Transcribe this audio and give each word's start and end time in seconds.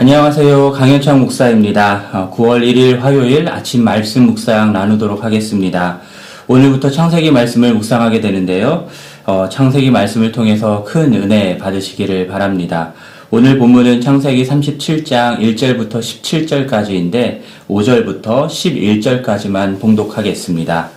안녕하세요. 0.00 0.70
강현창 0.70 1.18
목사입니다. 1.18 2.30
9월 2.32 2.62
어, 2.62 2.64
1일 2.64 3.00
화요일 3.00 3.48
아침 3.48 3.82
말씀 3.82 4.26
묵상 4.26 4.72
나누도록 4.72 5.24
하겠습니다. 5.24 5.98
오늘부터 6.46 6.88
창세기 6.88 7.32
말씀을 7.32 7.74
묵상하게 7.74 8.20
되는데요. 8.20 8.86
어, 9.26 9.48
창세기 9.50 9.90
말씀을 9.90 10.30
통해서 10.30 10.84
큰 10.84 11.12
은혜 11.14 11.58
받으시기를 11.58 12.28
바랍니다. 12.28 12.92
오늘 13.32 13.58
본문은 13.58 14.00
창세기 14.00 14.44
37장 14.44 15.40
1절부터 15.40 15.98
17절까지인데 15.98 17.40
5절부터 17.68 18.46
11절까지만 18.46 19.80
봉독하겠습니다. 19.80 20.90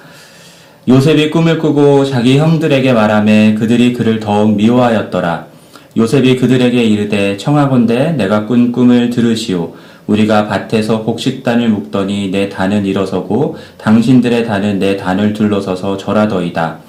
요셉이 0.87 1.31
꿈을 1.31 1.57
꾸고 1.57 2.05
자기 2.05 2.37
형들에게 2.37 2.93
말하며 2.93 3.55
그들이 3.57 3.93
그를 3.93 4.19
더욱 4.19 4.55
미워하였더라. 4.55 5.50
요셉이 5.97 6.37
그들에게 6.37 6.81
이르되 6.81 7.35
청하건대 7.35 8.13
내가 8.13 8.45
꾼 8.45 8.71
꿈을 8.71 9.09
들으시오. 9.09 9.73
우리가 10.07 10.47
밭에서 10.47 11.03
곡식단을 11.03 11.69
묶더니 11.69 12.31
내 12.31 12.49
단은 12.49 12.85
일어서고 12.85 13.57
당신들의 13.77 14.45
단은 14.45 14.79
내 14.79 14.95
단을 14.95 15.33
둘러서서 15.33 15.97
절하더이다. 15.97 16.79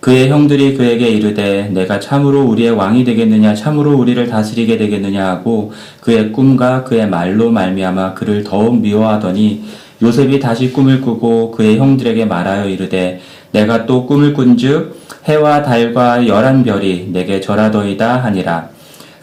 그의 0.00 0.28
형들이 0.28 0.76
그에게 0.76 1.08
이르되 1.08 1.70
내가 1.72 1.98
참으로 1.98 2.42
우리의 2.42 2.70
왕이 2.70 3.04
되겠느냐 3.04 3.54
참으로 3.54 3.96
우리를 3.96 4.28
다스리게 4.28 4.76
되겠느냐 4.76 5.26
하고 5.26 5.72
그의 6.00 6.32
꿈과 6.32 6.84
그의 6.84 7.08
말로 7.08 7.50
말미암아 7.50 8.14
그를 8.14 8.44
더욱 8.44 8.80
미워하더니 8.80 9.62
요셉이 10.02 10.38
다시 10.40 10.72
꿈을 10.72 11.00
꾸고 11.00 11.50
그의 11.50 11.78
형들에게 11.78 12.24
말하여 12.24 12.68
이르되 12.68 13.20
내가 13.52 13.86
또 13.86 14.06
꿈을 14.06 14.32
꾼즉 14.32 14.96
해와 15.24 15.62
달과 15.62 16.26
열한 16.26 16.64
별이 16.64 17.08
내게 17.12 17.40
절하더이다 17.40 18.18
하니라. 18.24 18.70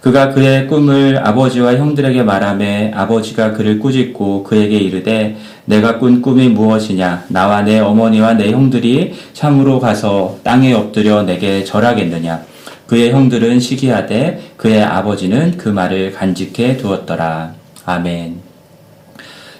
그가 0.05 0.29
그의 0.29 0.67
꿈을 0.67 1.19
아버지와 1.23 1.77
형들에게 1.77 2.21
말하매 2.21 2.91
아버지가 2.93 3.53
그를 3.53 3.79
꾸짖고 3.79 4.43
그에게 4.43 4.77
이르되 4.77 5.35
내가 5.65 5.97
꾼 5.97 6.21
꿈이 6.21 6.47
무엇이냐 6.47 7.25
나와 7.29 7.63
내 7.63 7.79
어머니와 7.79 8.33
내 8.33 8.51
형들이 8.51 9.15
참으로 9.33 9.79
가서 9.79 10.37
땅에 10.43 10.73
엎드려 10.73 11.23
내게 11.23 11.63
절하겠느냐 11.63 12.43
그의 12.85 13.13
형들은 13.13 13.59
시기하되 13.59 14.51
그의 14.57 14.83
아버지는 14.83 15.57
그 15.57 15.69
말을 15.69 16.11
간직해 16.11 16.77
두었더라 16.77 17.55
아멘. 17.85 18.44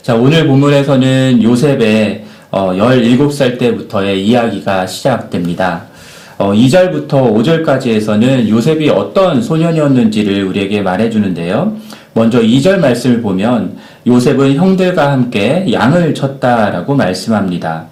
자 0.06 0.14
오늘 0.14 0.46
본문에서는 0.46 1.42
요셉의 1.42 2.26
17살 2.52 3.56
어, 3.56 3.58
때부터의 3.58 4.24
이야기가 4.24 4.86
시작됩니다. 4.86 5.86
어, 6.38 6.54
2절부터 6.54 7.08
5절까지에서는 7.08 8.48
요셉이 8.48 8.88
어떤 8.92 9.42
소년이었는지를 9.42 10.44
우리에게 10.44 10.84
말해주는데요. 10.84 11.76
먼저 12.14 12.40
2절 12.40 12.78
말씀을 12.82 13.24
보면 13.24 13.78
요셉은 14.06 14.58
형들과 14.58 15.12
함께 15.12 15.66
양을 15.72 16.14
쳤다라고 16.14 16.94
말씀합니다. 16.94 17.86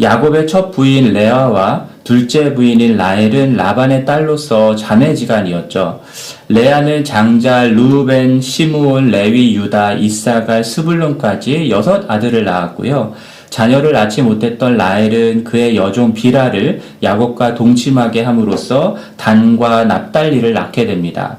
야곱의 0.00 0.48
첫 0.48 0.72
부인 0.72 1.12
레아와 1.12 1.86
둘째 2.04 2.52
부인인 2.52 2.98
라헬은 2.98 3.56
라반의 3.56 4.04
딸로서 4.04 4.76
자매지간이었죠. 4.76 6.02
레아는 6.48 7.02
장자 7.02 7.64
루벤, 7.64 8.42
시므온, 8.42 9.10
레위, 9.10 9.56
유다, 9.56 9.94
이사갈, 9.94 10.62
스불론까지 10.62 11.70
여섯 11.70 12.08
아들을 12.08 12.44
낳았고요. 12.44 13.14
자녀를 13.48 13.92
낳지 13.92 14.20
못했던 14.20 14.76
라헬은 14.76 15.44
그의 15.44 15.76
여종 15.76 16.12
비라를 16.12 16.82
야곱과 17.02 17.54
동침하게 17.54 18.22
함으로써 18.22 18.96
단과 19.16 19.84
납달리를 19.84 20.52
낳게 20.52 20.86
됩니다. 20.86 21.38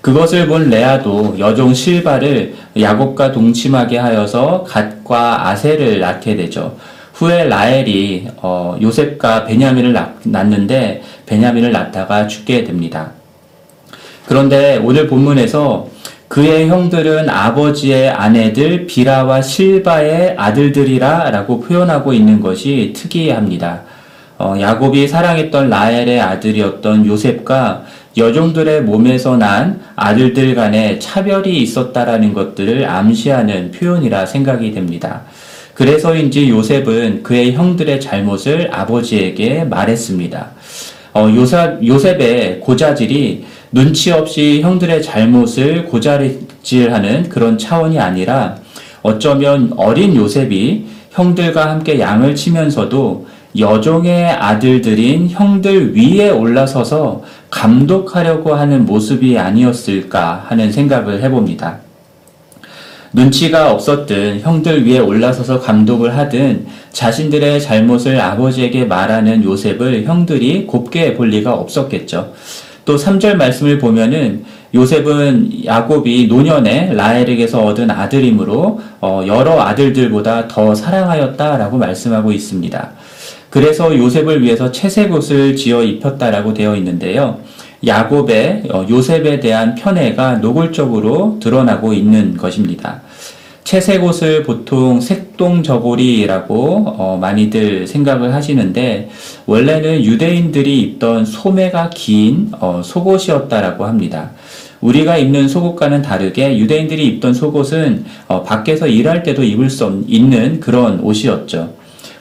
그것을 0.00 0.46
본 0.46 0.70
레아도 0.70 1.34
여종 1.38 1.74
실바를 1.74 2.54
야곱과 2.78 3.32
동침하게 3.32 3.98
하여서 3.98 4.64
갓과 4.64 5.48
아셀을 5.48 5.98
낳게 5.98 6.36
되죠. 6.36 6.76
후에 7.16 7.44
라헬이 7.44 8.28
어, 8.36 8.76
요셉과 8.80 9.46
베냐민을 9.46 9.96
낳는데 10.24 11.02
베냐민을 11.24 11.72
낳다가 11.72 12.26
죽게 12.26 12.64
됩니다. 12.64 13.12
그런데 14.26 14.78
오늘 14.84 15.06
본문에서 15.06 15.88
그의 16.28 16.68
형들은 16.68 17.30
아버지의 17.30 18.10
아내들 18.10 18.86
비라와 18.86 19.40
실바의 19.40 20.34
아들들이라 20.36 21.30
라고 21.30 21.60
표현하고 21.60 22.12
있는 22.12 22.40
것이 22.40 22.92
특이합니다. 22.94 23.82
어, 24.38 24.54
야곱이 24.60 25.08
사랑했던 25.08 25.70
라헬의 25.70 26.20
아들이었던 26.20 27.06
요셉과 27.06 27.84
여종들의 28.18 28.82
몸에서 28.82 29.38
난 29.38 29.80
아들들 29.94 30.54
간에 30.54 30.98
차별이 30.98 31.62
있었다라는 31.62 32.34
것들을 32.34 32.86
암시하는 32.86 33.70
표현이라 33.70 34.26
생각이 34.26 34.72
됩니다. 34.72 35.22
그래서인지 35.76 36.48
요셉은 36.48 37.22
그의 37.22 37.52
형들의 37.52 38.00
잘못을 38.00 38.70
아버지에게 38.72 39.64
말했습니다. 39.64 40.50
어, 41.12 41.30
요셉, 41.34 41.86
요셉의 41.86 42.60
고자질이 42.60 43.44
눈치 43.72 44.10
없이 44.10 44.62
형들의 44.62 45.02
잘못을 45.02 45.84
고자질하는 45.84 47.28
그런 47.28 47.58
차원이 47.58 47.98
아니라 47.98 48.56
어쩌면 49.02 49.74
어린 49.76 50.16
요셉이 50.16 50.86
형들과 51.10 51.68
함께 51.68 52.00
양을 52.00 52.34
치면서도 52.34 53.26
여종의 53.58 54.30
아들들인 54.30 55.28
형들 55.28 55.94
위에 55.94 56.30
올라서서 56.30 57.22
감독하려고 57.50 58.54
하는 58.54 58.86
모습이 58.86 59.38
아니었을까 59.38 60.46
하는 60.48 60.72
생각을 60.72 61.22
해봅니다. 61.22 61.85
눈치가 63.16 63.72
없었든 63.72 64.40
형들 64.42 64.86
위에 64.86 64.98
올라서서 64.98 65.60
감독을 65.60 66.14
하든 66.18 66.66
자신들의 66.92 67.62
잘못을 67.62 68.20
아버지에게 68.20 68.84
말하는 68.84 69.42
요셉을 69.42 70.04
형들이 70.04 70.66
곱게 70.66 71.14
볼 71.14 71.30
리가 71.30 71.54
없었겠죠. 71.54 72.34
또 72.84 72.96
3절 72.96 73.36
말씀을 73.36 73.78
보면은 73.78 74.44
요셉은 74.74 75.64
야곱이 75.64 76.26
노년에 76.26 76.92
라헬에게서 76.92 77.64
얻은 77.64 77.90
아들이므로 77.90 78.82
어, 79.00 79.22
여러 79.26 79.62
아들들보다 79.62 80.46
더 80.46 80.74
사랑하였다라고 80.74 81.78
말씀하고 81.78 82.32
있습니다. 82.32 82.90
그래서 83.48 83.96
요셉을 83.96 84.42
위해서 84.42 84.70
채색 84.70 85.10
옷을 85.10 85.56
지어 85.56 85.82
입혔다라고 85.82 86.52
되어 86.52 86.76
있는데요. 86.76 87.40
야곱의 87.86 88.64
어, 88.70 88.86
요셉에 88.90 89.40
대한 89.40 89.74
편애가 89.74 90.38
노골적으로 90.38 91.38
드러나고 91.40 91.94
있는 91.94 92.36
것입니다. 92.36 93.05
채색 93.66 94.04
옷을 94.04 94.44
보통 94.44 95.00
색동저고리라고 95.00 96.84
어, 96.86 97.18
많이들 97.20 97.88
생각을 97.88 98.32
하시는데 98.32 99.10
원래는 99.46 100.04
유대인들이 100.04 100.82
입던 100.82 101.24
소매가 101.24 101.90
긴 101.90 102.52
어, 102.60 102.80
속옷이었다라고 102.84 103.84
합니다. 103.84 104.30
우리가 104.80 105.16
입는 105.16 105.48
속옷과는 105.48 106.02
다르게 106.02 106.56
유대인들이 106.56 107.04
입던 107.08 107.34
속옷은 107.34 108.04
어, 108.28 108.44
밖에서 108.44 108.86
일할 108.86 109.24
때도 109.24 109.42
입을 109.42 109.68
수 109.68 110.04
있는 110.06 110.60
그런 110.60 111.00
옷이었죠. 111.00 111.74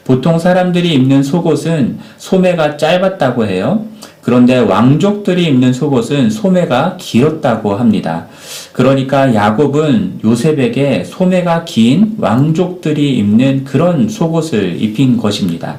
보통 0.04 0.40
사람들이 0.40 0.94
입는 0.96 1.22
속옷은 1.22 2.00
소매가 2.18 2.78
짧았다고 2.78 3.46
해요. 3.46 3.86
그런데 4.26 4.58
왕족들이 4.58 5.46
입는 5.46 5.72
속옷은 5.72 6.32
소매가 6.32 6.98
길었다고 7.00 7.76
합니다. 7.76 8.26
그러니까 8.74 9.36
야곱은 9.36 10.22
요셉에게 10.24 11.04
소매가 11.04 11.66
긴 11.66 12.16
왕족들이 12.18 13.18
입는 13.20 13.66
그런 13.66 14.10
속옷을 14.10 14.82
입힌 14.82 15.18
것입니다. 15.18 15.78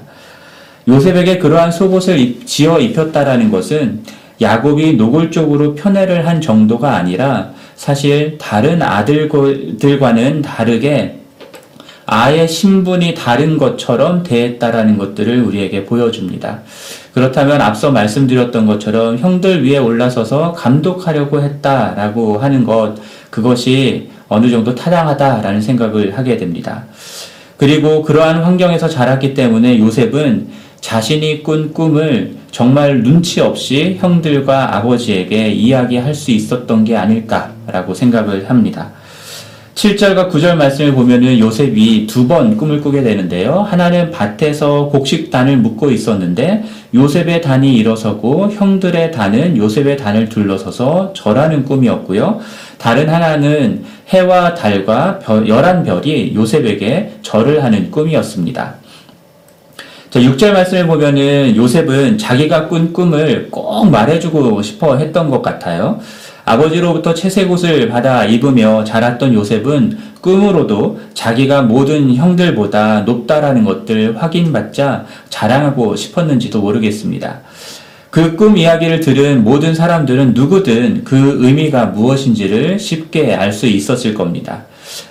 요셉에게 0.86 1.38
그러한 1.38 1.72
속옷을 1.72 2.46
지어 2.46 2.78
입혔다라는 2.78 3.50
것은 3.50 4.04
야곱이 4.40 4.92
노골적으로 4.92 5.74
편애를 5.74 6.28
한 6.28 6.40
정도가 6.40 6.94
아니라 6.94 7.50
사실 7.74 8.38
다른 8.38 8.80
아들들과는 8.80 10.42
다르게 10.42 11.18
아예 12.08 12.46
신분이 12.46 13.14
다른 13.14 13.58
것처럼 13.58 14.22
대했다라는 14.22 14.98
것들을 14.98 15.42
우리에게 15.42 15.84
보여줍니다. 15.84 16.60
그렇다면 17.16 17.62
앞서 17.62 17.90
말씀드렸던 17.92 18.66
것처럼 18.66 19.16
형들 19.16 19.64
위에 19.66 19.78
올라서서 19.78 20.52
감독하려고 20.52 21.40
했다라고 21.40 22.36
하는 22.36 22.62
것, 22.62 22.94
그것이 23.30 24.10
어느 24.28 24.50
정도 24.50 24.74
타당하다라는 24.74 25.62
생각을 25.62 26.18
하게 26.18 26.36
됩니다. 26.36 26.84
그리고 27.56 28.02
그러한 28.02 28.42
환경에서 28.42 28.90
자랐기 28.90 29.32
때문에 29.32 29.78
요셉은 29.78 30.48
자신이 30.82 31.42
꾼 31.42 31.72
꿈을 31.72 32.34
정말 32.50 33.02
눈치 33.02 33.40
없이 33.40 33.96
형들과 33.98 34.76
아버지에게 34.76 35.48
이야기할 35.52 36.14
수 36.14 36.32
있었던 36.32 36.84
게 36.84 36.98
아닐까라고 36.98 37.94
생각을 37.94 38.50
합니다. 38.50 38.90
7절과 39.76 40.30
9절 40.30 40.54
말씀을 40.56 40.92
보면은 40.94 41.38
요셉이 41.38 42.06
두 42.06 42.26
번 42.26 42.56
꿈을 42.56 42.80
꾸게 42.80 43.02
되는데요. 43.02 43.60
하나는 43.60 44.10
밭에서 44.10 44.86
곡식 44.86 45.30
단을 45.30 45.58
묶고 45.58 45.90
있었는데 45.90 46.64
요셉의 46.94 47.42
단이 47.42 47.76
일어서고 47.76 48.50
형들의 48.52 49.12
단은 49.12 49.58
요셉의 49.58 49.98
단을 49.98 50.30
둘러서서 50.30 51.12
절하는 51.14 51.66
꿈이었고요. 51.66 52.40
다른 52.78 53.10
하나는 53.10 53.84
해와 54.08 54.54
달과 54.54 55.18
별, 55.18 55.46
열한 55.46 55.84
별이 55.84 56.34
요셉에게 56.34 57.18
절을 57.20 57.62
하는 57.62 57.90
꿈이었습니다. 57.90 58.74
자, 60.08 60.20
6절 60.20 60.52
말씀을 60.52 60.86
보면은 60.86 61.54
요셉은 61.54 62.16
자기가 62.16 62.68
꾼 62.68 62.94
꿈을 62.94 63.48
꼭 63.50 63.90
말해주고 63.90 64.62
싶어 64.62 64.96
했던 64.96 65.28
것 65.28 65.42
같아요. 65.42 66.00
아버지로부터 66.46 67.12
채색옷을 67.12 67.88
받아 67.88 68.24
입으며 68.24 68.84
자랐던 68.84 69.34
요셉은 69.34 69.98
꿈으로도 70.20 71.00
자기가 71.12 71.62
모든 71.62 72.14
형들보다 72.14 73.00
높다라는 73.00 73.64
것들 73.64 74.16
확인받자 74.16 75.04
자랑하고 75.28 75.96
싶었는지도 75.96 76.60
모르겠습니다. 76.60 77.40
그 78.10 78.36
꿈 78.36 78.56
이야기를 78.56 79.00
들은 79.00 79.44
모든 79.44 79.74
사람들은 79.74 80.32
누구든 80.34 81.02
그 81.04 81.36
의미가 81.44 81.86
무엇인지를 81.86 82.78
쉽게 82.78 83.34
알 83.34 83.52
수 83.52 83.66
있었을 83.66 84.14
겁니다. 84.14 84.64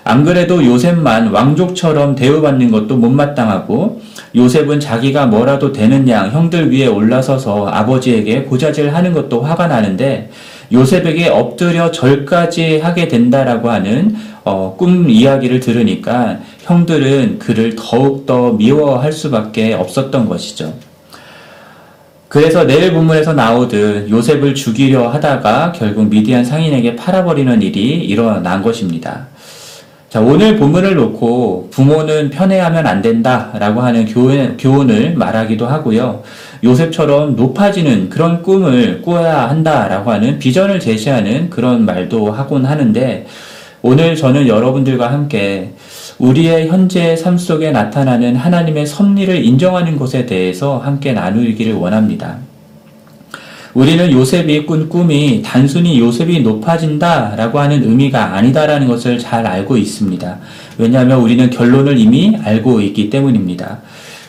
안 0.05 0.23
그래도 0.23 0.65
요셉만 0.65 1.27
왕족처럼 1.27 2.15
대우받는 2.15 2.71
것도 2.71 2.95
못마땅하고 2.97 4.01
요셉은 4.35 4.79
자기가 4.79 5.27
뭐라도 5.27 5.71
되는 5.71 6.07
양 6.07 6.31
형들 6.31 6.71
위에 6.71 6.87
올라서서 6.87 7.67
아버지에게 7.67 8.43
고자질 8.43 8.95
하는 8.95 9.13
것도 9.13 9.41
화가 9.41 9.67
나는데 9.67 10.31
요셉에게 10.71 11.29
엎드려 11.29 11.91
절까지 11.91 12.79
하게 12.79 13.07
된다라고 13.07 13.69
하는 13.69 14.15
어, 14.43 14.75
꿈 14.77 15.09
이야기를 15.09 15.59
들으니까 15.59 16.39
형들은 16.61 17.39
그를 17.39 17.75
더욱더 17.75 18.53
미워할 18.53 19.11
수밖에 19.11 19.73
없었던 19.73 20.27
것이죠. 20.27 20.73
그래서 22.27 22.65
내일 22.65 22.91
본문에서 22.91 23.33
나오듯 23.33 24.09
요셉을 24.09 24.55
죽이려 24.55 25.07
하다가 25.09 25.71
결국 25.71 26.09
미디안 26.09 26.43
상인에게 26.43 26.95
팔아버리는 26.95 27.61
일이 27.61 28.03
일어난 28.03 28.61
것입니다. 28.61 29.27
자, 30.09 30.21
오늘 30.21 30.55
본문을 30.57 30.95
놓고 30.95 31.69
부모는 31.71 32.29
편애하면 32.29 32.87
안 32.87 33.01
된다라고 33.01 33.81
하는 33.81 34.05
교훈, 34.05 34.55
교훈을 34.57 35.15
말하기도 35.15 35.65
하고요. 35.67 36.23
요셉처럼 36.63 37.35
높아지는 37.35 38.09
그런 38.09 38.41
꿈을 38.41 39.01
꾸어야 39.01 39.49
한다라고 39.49 40.11
하는 40.11 40.39
비전을 40.39 40.79
제시하는 40.79 41.49
그런 41.49 41.85
말도 41.85 42.31
하곤 42.31 42.65
하는데 42.65 43.25
오늘 43.81 44.15
저는 44.15 44.47
여러분들과 44.47 45.11
함께 45.11 45.73
우리의 46.17 46.69
현재 46.69 47.15
삶 47.15 47.37
속에 47.37 47.71
나타나는 47.71 48.35
하나님의 48.35 48.87
섭리를 48.87 49.43
인정하는 49.43 49.97
것에 49.97 50.25
대해서 50.25 50.77
함께 50.79 51.13
나누기를 51.13 51.73
원합니다. 51.73 52.37
우리는 53.75 54.09
요셉이 54.09 54.65
꾼 54.65 54.87
꿈이 54.87 55.41
단순히 55.43 55.99
요셉이 55.99 56.39
높아진다 56.39 57.35
라고 57.35 57.59
하는 57.59 57.83
의미가 57.83 58.33
아니다라는 58.35 58.87
것을 58.87 59.19
잘 59.19 59.45
알고 59.45 59.75
있습니다. 59.75 60.39
왜냐하면 60.77 61.19
우리는 61.19 61.49
결론을 61.49 61.97
이미 61.97 62.37
알고 62.41 62.79
있기 62.79 63.09
때문입니다. 63.09 63.79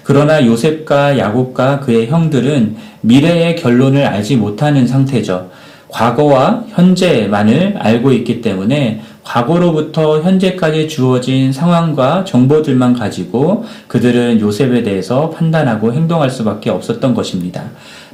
그러나 0.07 0.47
요셉과 0.47 1.19
야곱과 1.19 1.81
그의 1.81 2.07
형들은 2.07 2.77
미래의 3.01 3.57
결론을 3.57 4.07
알지 4.07 4.37
못하는 4.37 4.87
상태죠. 4.87 5.51
과거와 5.89 6.67
현재만을 6.69 7.75
알고 7.77 8.13
있기 8.13 8.41
때문에 8.41 9.03
과거로부터 9.25 10.23
현재까지 10.23 10.87
주어진 10.87 11.53
상황과 11.53 12.23
정보들만 12.23 12.93
가지고 12.93 13.65
그들은 13.89 14.39
요셉에 14.41 14.85
대해서 14.85 15.31
판단하고 15.31 15.93
행동할 15.93 16.31
수밖에 16.31 16.71
없었던 16.71 17.13
것입니다. 17.13 17.65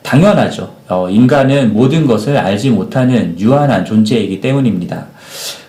당연하죠. 0.02 0.72
어, 0.88 1.10
인간은 1.10 1.74
모든 1.74 2.06
것을 2.06 2.38
알지 2.38 2.70
못하는 2.70 3.38
유한한 3.38 3.84
존재이기 3.84 4.40
때문입니다. 4.40 5.08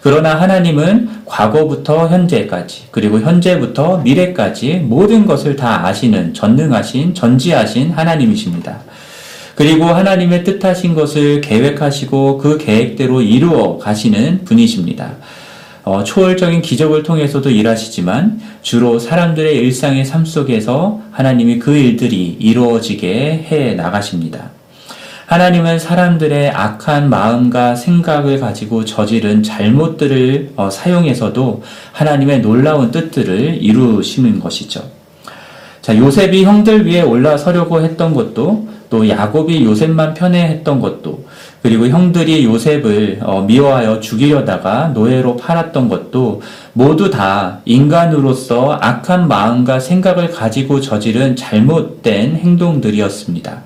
그러나 0.04 0.36
하나님은 0.36 1.24
과거부터 1.24 2.10
현재까지, 2.10 2.88
그리고 2.92 3.22
현재부터 3.22 4.00
미래까지 4.00 4.84
모든 4.84 5.26
것을 5.26 5.56
다 5.56 5.88
아시는 5.88 6.34
전능하신, 6.34 7.14
전지하신 7.14 7.92
하나님이십니다. 7.92 8.80
그리고 9.56 9.86
하나님의 9.86 10.44
뜻하신 10.44 10.94
것을 10.94 11.40
계획하시고 11.40 12.38
그 12.38 12.58
계획대로 12.58 13.22
이루어 13.22 13.78
가시는 13.78 14.44
분이십니다. 14.44 15.14
어, 15.86 16.04
초월적인 16.04 16.62
기적을 16.62 17.04
통해서도 17.04 17.50
일하시지만 17.50 18.42
주로 18.62 19.00
사람들의 19.00 19.56
일상의 19.56 20.04
삶 20.04 20.26
속에서 20.26 21.00
하나님이 21.12 21.60
그 21.60 21.78
일들이 21.78 22.36
이루어지게 22.42 23.48
해 23.50 23.74
나가십니다. 23.76 24.50
하나님은 25.26 25.80
사람들의 25.80 26.52
악한 26.52 27.10
마음과 27.10 27.76
생각을 27.76 28.40
가지고 28.40 28.84
저지른 28.86 29.42
잘못들을 29.42 30.52
어, 30.56 30.70
사용해서도 30.70 31.64
하나님의 31.94 32.42
놀라운 32.42 32.92
뜻들을 32.92 33.64
이루시는 33.64 34.40
것이죠. 34.40 34.84
자, 35.82 35.98
요셉이 35.98 36.44
형들 36.44 36.86
위에 36.86 37.02
올라서려고 37.02 37.82
했던 37.82 38.14
것도 38.14 38.70
또 38.90 39.10
야곱이 39.10 39.66
요셉만 39.66 40.14
편애했던 40.14 40.80
것도 40.80 41.26
그리고 41.64 41.88
형들이 41.88 42.46
요셉을 42.46 43.20
어, 43.24 43.42
미워하여 43.42 44.00
죽이려다가 44.00 44.90
노예로 44.90 45.38
팔았던 45.38 45.90
것도 45.90 46.42
모두 46.74 47.10
다 47.10 47.60
인간으로서 47.66 48.78
악한 48.80 49.28
마음과 49.28 49.80
생각을 49.80 50.30
가지고 50.30 50.80
저지른 50.80 51.36
잘못된 51.36 52.36
행동들이었습니다. 52.36 53.64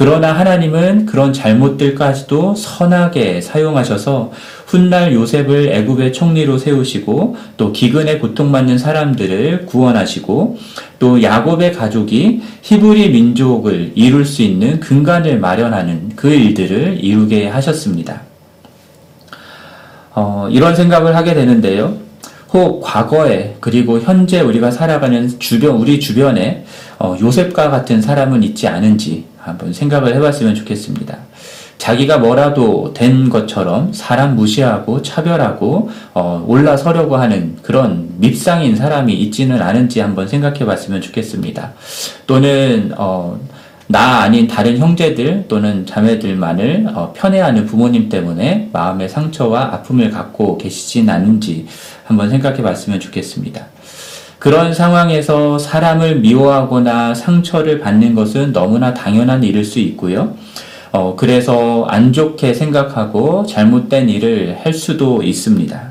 그러나 0.00 0.32
하나님은 0.32 1.04
그런 1.04 1.34
잘못들까지도 1.34 2.54
선하게 2.54 3.42
사용하셔서 3.42 4.32
훗날 4.66 5.12
요셉을 5.12 5.68
애굽의 5.74 6.14
총리로 6.14 6.56
세우시고 6.56 7.36
또 7.58 7.70
기근에 7.70 8.18
고통받는 8.18 8.78
사람들을 8.78 9.66
구원하시고 9.66 10.58
또 10.98 11.22
야곱의 11.22 11.74
가족이 11.74 12.40
히브리 12.62 13.10
민족을 13.10 13.92
이룰 13.94 14.24
수 14.24 14.40
있는 14.40 14.80
근간을 14.80 15.38
마련하는 15.38 16.12
그 16.16 16.30
일들을 16.30 17.04
이루게 17.04 17.48
하셨습니다. 17.48 18.22
어, 20.14 20.48
이런 20.50 20.74
생각을 20.74 21.14
하게 21.14 21.34
되는데요. 21.34 21.98
혹 22.54 22.80
과거에 22.80 23.56
그리고 23.60 24.00
현재 24.00 24.40
우리가 24.40 24.70
살아가는 24.70 25.38
주변 25.38 25.76
우리 25.76 26.00
주변에 26.00 26.64
어, 26.98 27.18
요셉과 27.20 27.68
같은 27.68 28.00
사람은 28.00 28.42
있지 28.42 28.66
않은지 28.66 29.28
한번 29.40 29.72
생각을 29.72 30.14
해봤으면 30.14 30.54
좋겠습니다. 30.54 31.18
자기가 31.80 32.18
뭐라도 32.18 32.92
된 32.92 33.30
것처럼 33.30 33.92
사람 33.94 34.36
무시하고 34.36 35.00
차별하고 35.00 35.90
어, 36.12 36.44
올라서려고 36.46 37.16
하는 37.16 37.56
그런 37.62 38.10
밉상인 38.18 38.76
사람이 38.76 39.14
있지는 39.14 39.62
않은지 39.62 40.00
한번 40.00 40.28
생각해 40.28 40.66
봤으면 40.66 41.00
좋겠습니다. 41.00 41.72
또는 42.26 42.92
어, 42.98 43.40
나 43.86 44.20
아닌 44.20 44.46
다른 44.46 44.78
형제들 44.78 45.46
또는 45.48 45.86
자매들만을 45.86 46.88
어, 46.94 47.12
편애하는 47.16 47.64
부모님 47.64 48.10
때문에 48.10 48.68
마음의 48.74 49.08
상처와 49.08 49.72
아픔을 49.72 50.10
갖고 50.10 50.58
계시진 50.58 51.08
않은지 51.08 51.66
한번 52.04 52.28
생각해 52.28 52.62
봤으면 52.62 53.00
좋겠습니다. 53.00 53.66
그런 54.40 54.72
상황에서 54.72 55.58
사람을 55.58 56.20
미워하거나 56.20 57.14
상처를 57.14 57.78
받는 57.78 58.14
것은 58.14 58.54
너무나 58.54 58.94
당연한 58.94 59.44
일일 59.44 59.66
수 59.66 59.78
있고요. 59.80 60.34
어, 60.92 61.14
그래서 61.14 61.84
안 61.84 62.14
좋게 62.14 62.54
생각하고 62.54 63.44
잘못된 63.44 64.08
일을 64.08 64.56
할 64.62 64.72
수도 64.72 65.22
있습니다. 65.22 65.90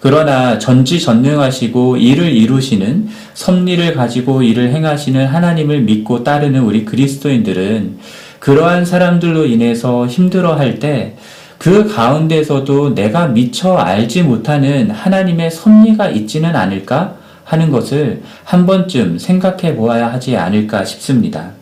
그러나 0.00 0.58
전지전능하시고 0.58 1.96
일을 1.96 2.30
이루시는 2.32 3.08
섭리를 3.32 3.94
가지고 3.94 4.42
일을 4.42 4.72
행하시는 4.72 5.26
하나님을 5.26 5.80
믿고 5.80 6.22
따르는 6.22 6.60
우리 6.60 6.84
그리스도인들은 6.84 7.96
그러한 8.40 8.84
사람들로 8.84 9.46
인해서 9.46 10.06
힘들어 10.06 10.54
할때 10.54 11.16
그 11.56 11.92
가운데서도 11.92 12.94
내가 12.94 13.28
미처 13.28 13.74
알지 13.74 14.22
못하는 14.24 14.90
하나님의 14.90 15.50
섭리가 15.50 16.10
있지는 16.10 16.54
않을까 16.54 17.15
하는 17.46 17.70
것을 17.70 18.22
한 18.44 18.66
번쯤 18.66 19.18
생각해 19.18 19.76
보아야 19.76 20.12
하지 20.12 20.36
않을까 20.36 20.84
싶습니다. 20.84 21.52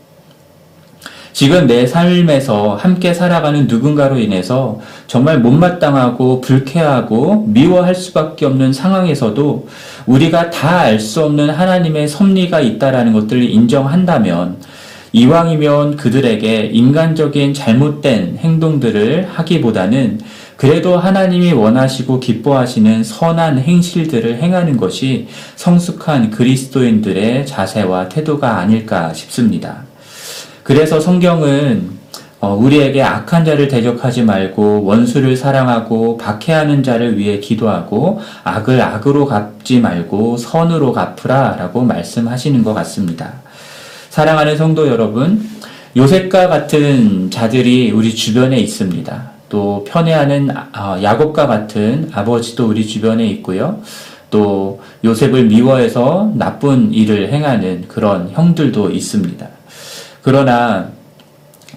지금 1.35 1.67
내 1.67 1.85
삶에서 1.85 2.77
함께 2.77 3.13
살아가는 3.13 3.67
누군가로 3.67 4.19
인해서 4.21 4.81
정말 5.09 5.41
못마땅하고 5.41 6.41
불쾌하고 6.41 7.47
미워할 7.49 7.95
수밖에 7.97 8.47
없는 8.47 8.73
상황에서도 8.73 9.67
우리가 10.07 10.51
다 10.51 10.83
알 10.85 11.01
수 11.01 11.25
없는 11.25 11.51
하나님의 11.51 12.07
섭리가 12.07 12.61
있다라는 12.61 13.13
것들을 13.13 13.43
인정한다면 13.43 14.59
이왕이면 15.13 15.97
그들에게 15.97 16.71
인간적인 16.73 17.53
잘못된 17.55 18.39
행동들을 18.39 19.29
하기보다는 19.33 20.21
그래도 20.57 20.97
하나님이 20.97 21.53
원하시고 21.53 22.21
기뻐하시는 22.21 23.03
선한 23.03 23.59
행실들을 23.59 24.41
행하는 24.41 24.77
것이 24.77 25.29
성숙한 25.57 26.31
그리스도인들의 26.31 27.47
자세와 27.47 28.09
태도가 28.09 28.59
아닐까 28.59 29.13
싶습니다. 29.13 29.83
그래서 30.63 31.01
성경은 31.01 31.95
어, 32.41 32.55
우리에게 32.55 33.03
악한 33.03 33.45
자를 33.47 33.69
대적하지 33.69 34.23
말고 34.23 34.85
원수를 34.85 35.35
사랑하고 35.35 36.19
박해하는 36.19 36.83
자를 36.83 37.17
위해 37.17 37.41
기도하고 37.41 38.21
악을 38.45 38.83
악으로 38.83 39.25
갚지 39.25 39.81
말고 39.81 40.37
선으로 40.37 40.93
갚으라 40.93 41.57
라고 41.57 41.81
말씀하시는 41.83 42.63
것 42.63 42.75
같습니다. 42.75 43.33
사랑하는 44.11 44.59
성도 44.59 44.89
여러분, 44.89 45.49
요셉과 45.97 46.49
같은 46.49 47.31
자들이 47.31 47.91
우리 47.93 48.15
주변에 48.15 48.59
있습니다. 48.59 49.34
또 49.55 49.85
편애하는 49.87 50.49
아, 50.73 51.01
야곱과 51.01 51.47
같은 51.47 52.11
아버지도 52.13 52.67
우리 52.67 52.85
주변에 52.85 53.25
있고요. 53.29 53.79
또 54.29 54.81
요셉을 55.05 55.45
미워해서 55.45 56.33
나쁜 56.35 56.93
일을 56.93 57.33
행하는 57.33 57.85
그런 57.87 58.31
형들도 58.33 58.91
있습니다. 58.91 59.47
그러나 60.23 60.89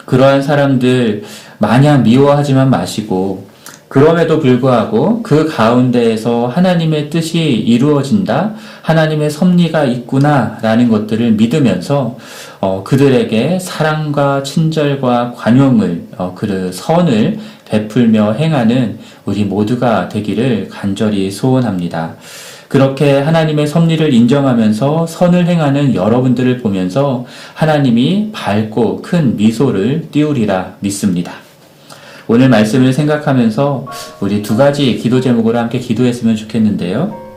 그러한 0.08 0.42
사람들 0.42 1.24
마냥 1.60 2.02
미워하지만 2.02 2.72
마시고 2.72 3.46
그럼에도 3.90 4.40
불구하고 4.40 5.24
그 5.24 5.48
가운데에서 5.48 6.48
하나님의 6.48 7.10
뜻이 7.10 7.40
이루어진다, 7.40 8.56
하나님의 8.82 9.30
섭리가 9.30 9.86
있구나라는 9.86 10.90
것들을 10.90 11.34
믿으면서 11.34 12.18
어, 12.60 12.84
그들에게 12.84 13.60
사랑과 13.60 14.44
친절과 14.44 15.34
관용을 15.38 16.08
어, 16.18 16.34
그 16.36 16.72
선을 16.74 17.40
베풀며 17.70 18.34
행하는 18.34 19.00
우리 19.26 19.44
모두가 19.44 20.10
되기를 20.10 20.70
간절히 20.70 21.30
소원합니다. 21.32 22.16
그렇게 22.68 23.20
하나님의 23.20 23.66
섭리를 23.68 24.14
인정하면서 24.14 25.08
선을 25.08 25.48
행하는 25.48 25.96
여러분들을 25.96 26.58
보면서 26.58 27.26
하나님이 27.54 28.30
밝고 28.34 29.02
큰 29.02 29.38
미소를 29.38 30.10
띄우리라 30.12 30.76
믿습니다. 30.82 31.34
오늘 32.28 32.50
말씀을 32.50 32.92
생각하면서 32.92 33.88
우리 34.20 34.42
두 34.42 34.58
가지 34.58 34.98
기도 34.98 35.22
제목으로 35.22 35.58
함께 35.60 35.80
기도했으면 35.80 36.36
좋겠는데요. 36.36 37.28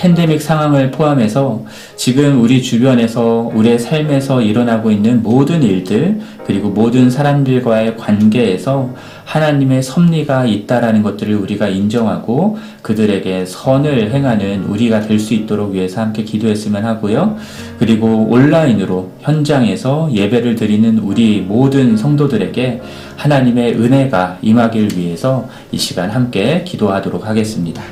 팬데믹 0.00 0.40
상황을 0.40 0.90
포함해서 0.90 1.66
지금 1.96 2.42
우리 2.42 2.62
주변에서 2.62 3.50
우리의 3.54 3.78
삶에서 3.78 4.40
일어나고 4.40 4.90
있는 4.90 5.22
모든 5.22 5.62
일들 5.62 6.18
그리고 6.46 6.70
모든 6.70 7.10
사람들과의 7.10 7.98
관계에서 7.98 8.94
하나님의 9.30 9.80
섭리가 9.84 10.44
있다라는 10.44 11.04
것들을 11.04 11.36
우리가 11.36 11.68
인정하고 11.68 12.58
그들에게 12.82 13.46
선을 13.46 14.10
행하는 14.12 14.64
우리가 14.64 15.02
될 15.02 15.20
수 15.20 15.34
있도록 15.34 15.72
위해서 15.72 16.00
함께 16.00 16.24
기도했으면 16.24 16.84
하고요. 16.84 17.36
그리고 17.78 18.26
온라인으로 18.30 19.10
현장에서 19.20 20.08
예배를 20.10 20.56
드리는 20.56 20.98
우리 20.98 21.42
모든 21.42 21.96
성도들에게 21.96 22.80
하나님의 23.16 23.74
은혜가 23.74 24.38
임하길 24.40 24.96
위해서 24.96 25.46
이 25.70 25.76
시간 25.76 26.10
함께 26.10 26.64
기도하도록 26.64 27.26
하겠습니다. 27.26 27.82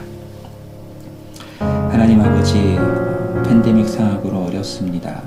하나님 1.59 2.21
아버지, 2.23 2.79
팬데믹 3.47 3.87
상황으로 3.87 4.47
어렵습니다. 4.47 5.21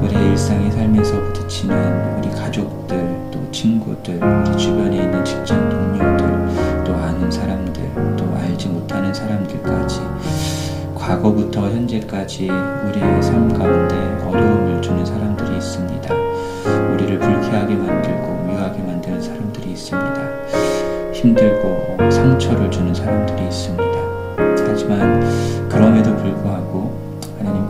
우리의 0.00 0.30
일상의 0.30 0.70
삶에서 0.70 1.20
부딪히는 1.32 2.18
우리 2.18 2.30
가족들, 2.30 2.88
또 2.88 3.07
친구들, 3.50 4.20
우리 4.22 4.56
주변에 4.56 4.96
있는 5.02 5.24
직장 5.24 5.68
동료들, 5.68 6.84
또 6.84 6.94
아는 6.94 7.30
사람들, 7.30 8.16
또 8.16 8.24
알지 8.36 8.68
못하는 8.68 9.12
사람들까지 9.12 10.00
과거부터 10.94 11.70
현재까지 11.70 12.48
우리의 12.50 13.22
삶 13.22 13.48
가운데 13.48 13.94
어려움을 14.26 14.82
주는 14.82 15.04
사람들이 15.04 15.56
있습니다. 15.56 16.14
우리를 16.92 17.18
불쾌하게 17.18 17.74
만들고 17.74 18.44
미워하게 18.46 18.82
만드는 18.82 19.20
사람들이 19.20 19.70
있습니다. 19.70 21.12
힘들고 21.12 21.96
상처를 22.10 22.70
주는 22.70 22.94
사람들이 22.94 23.44
있습니다. 23.44 23.98
하지만 24.66 25.68
그럼에도 25.68 26.14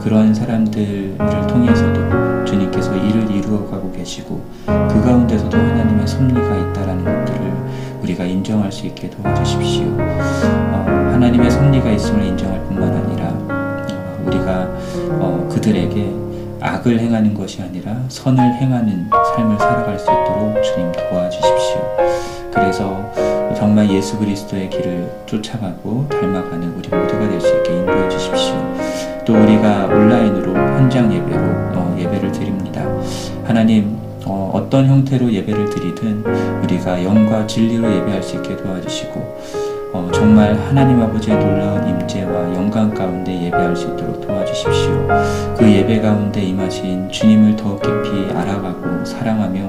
그러한 0.09 0.33
사람들을 0.33 1.19
통해서도 1.19 2.45
주님께서 2.47 2.97
일을 2.97 3.31
이루어가고 3.31 3.93
계시고 3.93 4.41
그 4.65 5.03
가운데서도 5.05 5.55
하나님의 5.55 6.09
섭리가 6.09 6.41
있다라는 6.41 7.05
것들을 7.05 7.53
우리가 8.03 8.25
인정할 8.25 8.73
수 8.73 8.87
있게 8.87 9.11
도와주십시오. 9.11 9.85
어, 9.99 11.11
하나님의 11.13 11.51
섭리가 11.51 11.91
있음을 11.91 12.25
인정할 12.25 12.65
뿐만 12.65 12.91
아니라 12.91 13.29
어, 13.51 14.25
우리가 14.25 14.71
어, 15.21 15.47
그들에게 15.53 16.11
악을 16.63 17.01
행하는 17.01 17.35
것이 17.35 17.61
아니라 17.61 17.95
선을 18.09 18.43
행하는 18.55 19.11
삶을 19.37 19.59
살아갈 19.59 19.99
수 19.99 20.05
있도록 20.05 20.63
주님 20.65 20.91
도와주십시오. 20.91 21.97
그래서 22.51 23.13
정말 23.55 23.91
예수 23.91 24.19
그리스도의 24.19 24.71
길을 24.71 25.25
쫓아가고 25.27 26.09
닮아가는 26.09 26.63
우리 26.79 26.89
모두가 26.89 27.29
될 27.29 27.39
수 27.43 27.49
있게 27.59 27.77
인도해 27.77 28.09
주십시오. 28.09 28.57
또 29.29 29.35
우리가 29.35 29.85
온라인으로 29.85 30.55
현장 30.55 31.13
예배로 31.13 31.39
어, 31.75 31.97
예배를 32.01 32.33
드립니다. 32.33 32.83
하나님 33.45 33.99
어, 34.25 34.67
떤 34.71 34.87
형태로 34.87 35.31
예배를 35.31 35.69
드리든 35.69 36.25
우리가 36.63 37.05
영과 37.05 37.47
진리로 37.47 37.95
예배할 37.95 38.23
수 38.23 38.37
있게 38.37 38.57
도와주시고 38.57 39.21
어, 39.93 40.11
정말 40.15 40.59
하나님 40.67 41.03
아버지의 41.03 41.37
놀라운 41.39 41.87
임재와 41.87 42.55
영광 42.55 42.95
가운데 42.95 43.45
예배할 43.45 43.77
수 43.77 43.89
있도록 43.89 44.27
도와주십시오. 44.27 45.07
그 45.59 45.71
예배 45.71 46.01
가운데 46.01 46.41
임하신 46.41 47.11
주님을 47.11 47.55
더욱 47.57 47.83
깊이 47.83 48.35
알아가고 48.35 49.05
사랑하며 49.05 49.61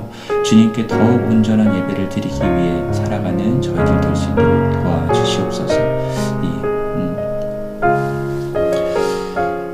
주님께 0.45 0.87
더욱 0.87 1.27
온전한 1.27 1.75
예배를 1.75 2.07
드리기 2.07 2.39
위해 2.41 2.93
살아가는 2.93 3.61
저희들 3.61 3.99
될 3.99 4.15
수 4.15 4.29
있도록 4.31 4.83
도와주시옵소서. 4.83 5.98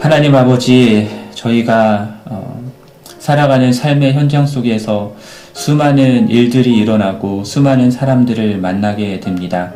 하나님 0.05 0.35
아버지, 0.35 1.09
저희가 1.33 2.19
어, 2.25 2.61
살아가는 3.17 3.73
삶의 3.73 4.13
현장 4.13 4.45
속에서 4.45 5.15
수많은 5.53 6.29
일들이 6.29 6.77
일어나고 6.77 7.43
수많은 7.43 7.89
사람들을 7.89 8.59
만나게 8.59 9.19
됩니다. 9.19 9.73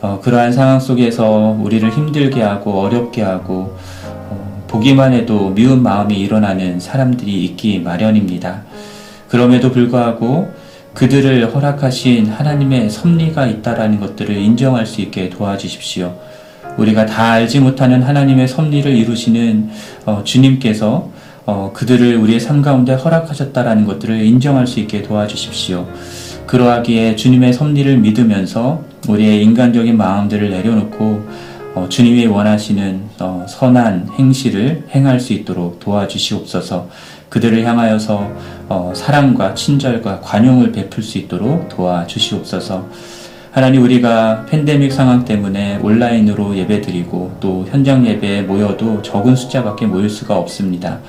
어, 0.00 0.18
그러한 0.22 0.54
상황 0.54 0.80
속에서 0.80 1.54
우리를 1.60 1.90
힘들게 1.92 2.40
하고 2.40 2.80
어렵게 2.80 3.20
하고 3.20 3.76
어, 4.06 4.64
보기만 4.66 5.12
해도 5.12 5.50
미운 5.50 5.82
마음이 5.82 6.18
일어나는 6.18 6.80
사람들이 6.80 7.44
있기 7.44 7.80
마련입니다. 7.80 8.62
그럼에도 9.28 9.70
불구하고 9.72 10.48
그들을 10.94 11.54
허락하신 11.54 12.28
하나님의 12.30 12.88
섭리가 12.88 13.46
있다라는 13.46 14.00
것들을 14.00 14.34
인정할 14.34 14.86
수 14.86 15.02
있게 15.02 15.28
도와주십시오. 15.28 16.29
우리가 16.78 17.06
다 17.06 17.32
알지 17.32 17.60
못하는 17.60 18.02
하나님의 18.02 18.48
섭리를 18.48 18.90
이루시는 18.90 19.70
어, 20.06 20.22
주님께서 20.24 21.10
어, 21.46 21.70
그들을 21.74 22.16
우리의 22.16 22.40
삶 22.40 22.62
가운데 22.62 22.94
허락하셨다라는 22.94 23.86
것들을 23.86 24.24
인정할 24.24 24.66
수 24.66 24.80
있게 24.80 25.02
도와주십시오. 25.02 25.86
그러하기에 26.46 27.16
주님의 27.16 27.52
섭리를 27.52 27.96
믿으면서 27.98 28.82
우리의 29.08 29.42
인간적인 29.44 29.96
마음들을 29.96 30.50
내려놓고 30.50 31.24
어, 31.74 31.86
주님이 31.88 32.26
원하시는 32.26 33.00
어, 33.20 33.46
선한 33.48 34.10
행실을 34.18 34.84
행할 34.90 35.20
수 35.20 35.32
있도록 35.32 35.78
도와주시옵소서. 35.78 36.88
그들을 37.28 37.64
향하여서 37.64 38.32
어, 38.68 38.92
사랑과 38.94 39.54
친절과 39.54 40.20
관용을 40.20 40.72
베풀 40.72 41.02
수 41.02 41.18
있도록 41.18 41.68
도와주시옵소서. 41.68 42.88
하나님 43.52 43.82
우리가 43.82 44.46
팬데믹 44.48 44.92
상황 44.92 45.24
때문에 45.24 45.80
온라인으로 45.82 46.56
예배드리고 46.56 47.38
또 47.40 47.66
현장 47.68 48.06
예배에 48.06 48.42
모여도 48.42 49.02
적은 49.02 49.34
숫자밖에 49.34 49.86
모일 49.86 50.08
수가 50.08 50.36
없습니다. 50.36 51.00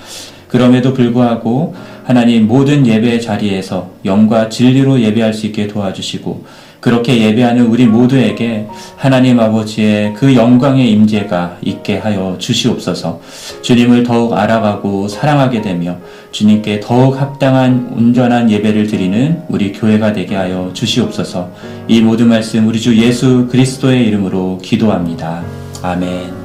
그럼에도 0.47 0.91
불구하고 0.91 1.75
하나님 2.03 2.47
모든 2.47 2.87
예배 2.87 3.19
자리에서 3.19 3.91
영과 4.05 4.49
진리로 4.49 4.99
예배할 4.99 5.35
수 5.35 5.45
있게 5.45 5.67
도와주시고 5.67 6.43
그렇게 6.79 7.21
예배하는 7.21 7.67
우리 7.67 7.85
모두에게 7.85 8.67
하나님 8.97 9.39
아버지의 9.39 10.15
그 10.15 10.35
영광의 10.35 10.91
임재가 10.91 11.57
있게 11.61 11.99
하여 11.99 12.35
주시옵소서. 12.39 13.21
주님을 13.61 14.01
더욱 14.01 14.33
알아가고 14.33 15.07
사랑하게 15.07 15.61
되며 15.61 15.97
주님께 16.31 16.79
더욱 16.79 17.19
합당한 17.19 17.91
온전한 17.95 18.49
예배를 18.49 18.87
드리는 18.87 19.41
우리 19.49 19.71
교회가 19.73 20.13
되게 20.13 20.35
하여 20.35 20.71
주시옵소서. 20.73 21.51
이 21.87 22.01
모든 22.01 22.29
말씀 22.29 22.67
우리 22.67 22.79
주 22.79 22.97
예수 22.97 23.47
그리스도의 23.47 24.07
이름으로 24.07 24.59
기도합니다. 24.61 25.43
아멘. 25.83 26.40